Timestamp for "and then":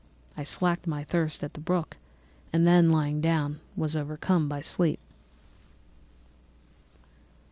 2.51-2.89